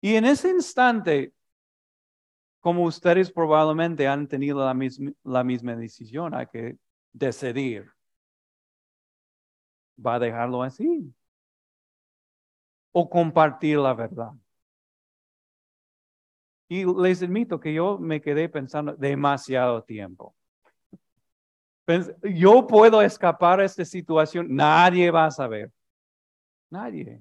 Y 0.00 0.14
en 0.14 0.24
ese 0.24 0.50
instante, 0.50 1.32
como 2.60 2.84
ustedes 2.84 3.32
probablemente 3.32 4.06
han 4.06 4.28
tenido 4.28 4.64
la 4.64 4.74
misma, 4.74 5.12
la 5.24 5.44
misma 5.44 5.76
decisión, 5.76 6.34
hay 6.34 6.46
que 6.46 6.76
decidir. 7.12 7.90
¿Va 10.04 10.14
a 10.14 10.18
dejarlo 10.18 10.62
así? 10.62 11.12
o 12.92 13.08
compartir 13.08 13.78
la 13.78 13.94
verdad. 13.94 14.32
Y 16.68 16.84
les 16.84 17.22
admito 17.22 17.58
que 17.58 17.74
yo 17.74 17.98
me 17.98 18.20
quedé 18.20 18.48
pensando 18.48 18.94
demasiado 18.94 19.82
tiempo. 19.82 20.34
Yo 22.22 22.66
puedo 22.68 23.02
escapar 23.02 23.58
a 23.58 23.64
esta 23.64 23.84
situación, 23.84 24.46
nadie 24.54 25.10
va 25.10 25.26
a 25.26 25.30
saber. 25.32 25.72
Nadie. 26.70 27.20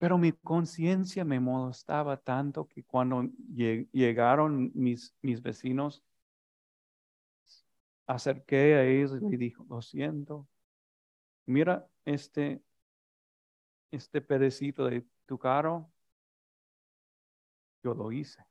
Pero 0.00 0.16
mi 0.16 0.32
conciencia 0.32 1.26
me 1.26 1.38
molestaba 1.38 2.16
tanto 2.16 2.66
que 2.66 2.82
cuando 2.82 3.22
llegaron 3.92 4.70
mis, 4.74 5.14
mis 5.20 5.42
vecinos, 5.42 6.02
acerqué 8.06 8.76
a 8.76 8.84
ellos 8.84 9.12
y 9.20 9.28
le 9.28 9.36
dije, 9.36 9.62
lo 9.68 9.82
siento, 9.82 10.48
mira, 11.44 11.86
este, 12.06 12.62
este 13.90 14.22
de 14.22 15.06
tu 15.26 15.38
carro, 15.38 15.92
yo 17.82 17.92
lo 17.92 18.10
hice. 18.10 18.42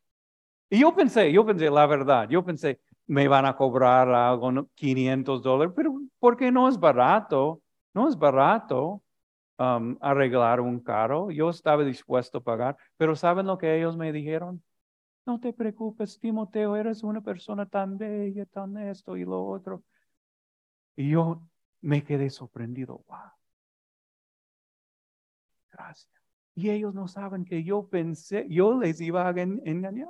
Y 0.70 0.82
yo 0.82 0.96
pensé, 0.96 1.32
yo 1.32 1.44
pensé, 1.44 1.72
la 1.72 1.88
verdad, 1.88 2.30
yo 2.30 2.46
pensé, 2.46 2.80
me 3.08 3.28
van 3.28 3.48
a 3.48 3.56
cobrar 3.56 4.08
algo, 4.08 4.70
500 4.76 5.42
dólares, 5.42 5.74
pero 5.76 6.00
porque 6.20 6.52
no 6.52 6.70
es 6.70 6.80
barato, 6.80 7.60
no 7.96 8.08
es 8.08 8.16
barato 8.16 9.02
um, 9.60 9.98
arreglar 10.02 10.62
un 10.62 10.80
carro. 10.80 11.30
Yo 11.32 11.50
estaba 11.50 11.84
dispuesto 11.84 12.40
a 12.40 12.44
pagar, 12.44 12.78
pero 12.98 13.16
¿saben 13.16 13.46
lo 13.46 13.58
que 13.58 13.78
ellos 13.78 13.98
me 13.98 14.12
dijeron? 14.12 14.64
No 15.26 15.40
te 15.40 15.54
preocupes, 15.54 16.20
Timoteo, 16.20 16.76
eres 16.76 17.04
una 17.04 17.22
persona 17.22 17.66
tan 17.68 17.98
bella, 17.98 18.46
tan 18.46 18.78
esto 18.78 19.16
y 19.16 19.26
lo 19.26 19.46
otro. 19.46 19.84
Y 20.96 21.12
yo 21.12 21.44
me 21.82 22.04
quedé 22.04 22.30
sorprendido, 22.30 23.04
wow. 23.08 23.32
Y 26.56 26.70
ellos 26.70 26.94
no 26.94 27.08
saben 27.08 27.46
que 27.46 27.64
yo 27.64 27.88
pensé, 27.88 28.46
yo 28.50 28.78
les 28.78 29.00
iba 29.00 29.28
a 29.28 29.32
engañar. 29.32 30.10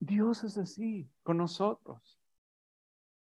Dios 0.00 0.42
es 0.44 0.58
así 0.58 1.08
con 1.22 1.36
nosotros. 1.36 2.18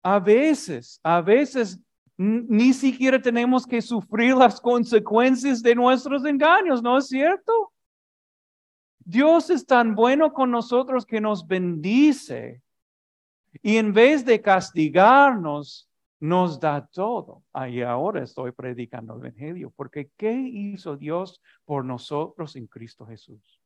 A 0.02 0.18
veces, 0.18 1.00
a 1.02 1.20
veces 1.20 1.81
ni 2.16 2.72
siquiera 2.72 3.20
tenemos 3.20 3.66
que 3.66 3.83
sufrir 3.83 4.35
las 4.35 4.61
consecuencias 4.61 5.62
de 5.62 5.74
nuestros 5.74 6.24
engaños, 6.24 6.83
¿no 6.83 6.98
es 6.98 7.09
cierto? 7.09 7.72
Dios 9.05 9.50
es 9.50 9.66
tan 9.66 9.94
bueno 9.94 10.33
con 10.33 10.50
nosotros 10.50 11.05
que 11.05 11.20
nos 11.20 11.46
bendice. 11.46 12.62
Y 13.62 13.76
en 13.76 13.92
vez 13.92 14.24
de 14.24 14.40
castigarnos, 14.40 15.88
nos 16.18 16.59
da 16.59 16.87
todo. 16.87 17.42
Y 17.68 17.83
ahora 17.83 18.22
estoy 18.22 18.52
predicando 18.52 19.14
el 19.14 19.20
Evangelio, 19.20 19.72
porque 19.76 20.11
¿qué 20.16 20.33
hizo 20.33 20.96
Dios 20.96 21.42
por 21.64 21.85
nosotros 21.85 22.57
en 22.57 22.66
Cristo 22.66 23.07
Jesús? 23.07 23.61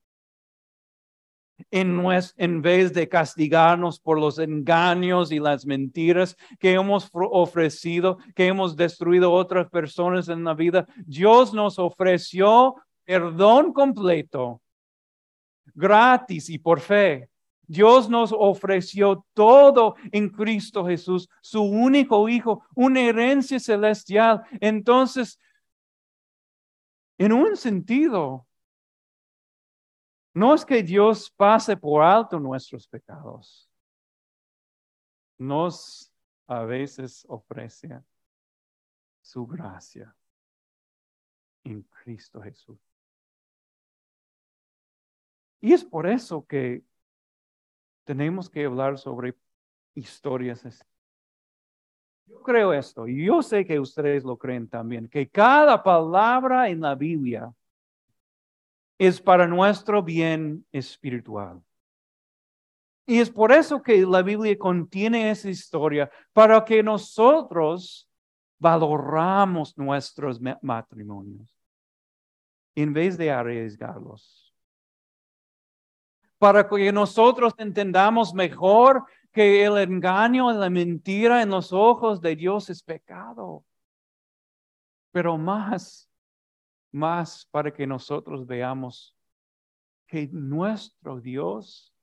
En, 1.70 2.02
en 2.36 2.62
vez 2.62 2.92
de 2.92 3.08
castigarnos 3.08 4.00
por 4.00 4.18
los 4.18 4.38
engaños 4.38 5.32
y 5.32 5.38
las 5.38 5.66
mentiras 5.66 6.36
que 6.58 6.72
hemos 6.72 7.10
ofrecido, 7.12 8.18
que 8.34 8.46
hemos 8.46 8.76
destruido 8.76 9.32
otras 9.32 9.68
personas 9.68 10.28
en 10.28 10.44
la 10.44 10.54
vida, 10.54 10.86
Dios 11.06 11.52
nos 11.52 11.78
ofreció 11.78 12.76
perdón 13.04 13.72
completo, 13.72 14.60
gratis 15.74 16.48
y 16.48 16.58
por 16.58 16.80
fe. 16.80 17.28
Dios 17.66 18.08
nos 18.10 18.32
ofreció 18.32 19.24
todo 19.32 19.94
en 20.10 20.28
Cristo 20.28 20.84
Jesús, 20.84 21.28
su 21.40 21.62
único 21.62 22.28
Hijo, 22.28 22.64
una 22.74 23.00
herencia 23.00 23.60
celestial. 23.60 24.42
Entonces, 24.60 25.38
en 27.16 27.32
un 27.32 27.56
sentido, 27.56 28.46
no 30.40 30.54
es 30.54 30.64
que 30.64 30.82
Dios 30.82 31.30
pase 31.30 31.76
por 31.76 32.02
alto 32.02 32.40
nuestros 32.40 32.88
pecados. 32.88 33.70
Nos 35.36 36.10
a 36.46 36.64
veces 36.64 37.26
ofrece 37.28 38.02
su 39.20 39.46
gracia 39.46 40.16
en 41.62 41.82
Cristo 41.82 42.40
Jesús. 42.40 42.78
Y 45.60 45.74
es 45.74 45.84
por 45.84 46.06
eso 46.06 46.46
que 46.46 46.82
tenemos 48.04 48.48
que 48.48 48.64
hablar 48.64 48.96
sobre 48.96 49.36
historias 49.94 50.64
Yo 52.24 52.42
creo 52.42 52.72
esto, 52.72 53.06
y 53.06 53.26
yo 53.26 53.42
sé 53.42 53.66
que 53.66 53.78
ustedes 53.78 54.24
lo 54.24 54.38
creen 54.38 54.68
también, 54.70 55.06
que 55.06 55.28
cada 55.28 55.82
palabra 55.82 56.70
en 56.70 56.80
la 56.80 56.94
Biblia 56.94 57.54
es 59.00 59.20
para 59.20 59.46
nuestro 59.46 60.02
bien 60.02 60.66
espiritual. 60.70 61.62
Y 63.06 63.18
es 63.18 63.30
por 63.30 63.50
eso 63.50 63.82
que 63.82 64.04
la 64.04 64.20
Biblia 64.22 64.56
contiene 64.58 65.30
esa 65.30 65.48
historia, 65.48 66.10
para 66.34 66.64
que 66.64 66.82
nosotros 66.82 68.08
valoramos 68.58 69.76
nuestros 69.78 70.38
matrimonios 70.60 71.50
en 72.74 72.92
vez 72.92 73.16
de 73.16 73.30
arriesgarlos 73.30 74.50
para 76.40 76.66
que 76.66 76.90
nosotros 76.90 77.52
entendamos 77.58 78.32
mejor 78.32 79.04
que 79.30 79.62
el 79.62 79.76
engaño 79.76 80.50
la 80.52 80.70
mentira 80.70 81.42
en 81.42 81.50
los 81.50 81.70
ojos 81.70 82.18
de 82.22 82.34
Dios 82.34 82.70
es 82.70 82.82
pecado. 82.82 83.64
pero 85.12 85.36
más, 85.36 86.09
más 86.92 87.46
para 87.50 87.72
que 87.72 87.86
nosotros 87.86 88.46
veamos 88.46 89.14
que 90.06 90.28
nuestro 90.32 91.20
Dios, 91.20 91.94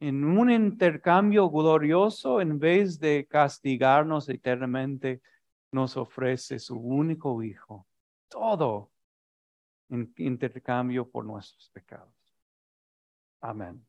en 0.00 0.24
un 0.24 0.50
intercambio 0.50 1.48
glorioso, 1.48 2.40
en 2.40 2.58
vez 2.58 2.98
de 2.98 3.26
castigarnos 3.28 4.28
eternamente, 4.28 5.22
nos 5.70 5.96
ofrece 5.96 6.58
su 6.58 6.76
único 6.76 7.42
Hijo, 7.42 7.86
todo 8.28 8.90
en 9.88 10.12
intercambio 10.18 11.08
por 11.08 11.24
nuestros 11.24 11.70
pecados. 11.70 12.12
Amén. 13.40 13.86